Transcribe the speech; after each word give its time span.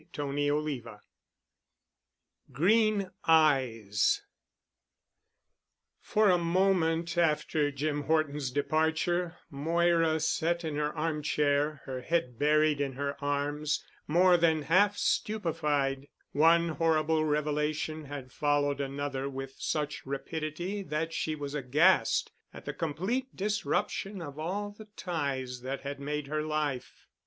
*CHAPTER 0.13 0.59
XV* 0.67 0.85
*GREEN 2.51 3.11
EYES* 3.25 4.23
For 5.99 6.31
a 6.31 6.39
moment 6.39 7.19
after 7.19 7.69
Jim 7.69 8.01
Horton's 8.05 8.49
departure 8.49 9.37
Moira 9.51 10.19
sat 10.19 10.63
in 10.65 10.75
her 10.77 10.91
arm 10.97 11.21
chair, 11.21 11.83
her 11.85 12.01
head 12.01 12.39
buried 12.39 12.81
in 12.81 12.93
her 12.93 13.15
arms, 13.23 13.85
more 14.07 14.37
than 14.37 14.63
half 14.63 14.97
stupefied. 14.97 16.07
One 16.31 16.69
horrible 16.69 17.23
revelation 17.23 18.05
had 18.05 18.31
followed 18.31 18.81
another 18.81 19.29
with 19.29 19.53
such 19.59 20.03
rapidity 20.07 20.81
that 20.81 21.13
she 21.13 21.35
was 21.35 21.53
aghast 21.53 22.31
at 22.51 22.65
the 22.65 22.73
complete 22.73 23.35
disruption 23.37 24.19
of 24.19 24.39
all 24.39 24.71
the 24.71 24.85
ties 24.97 25.61
that 25.61 25.81
had 25.81 25.99
made 25.99 26.25
her 26.25 26.41
life. 26.41 27.05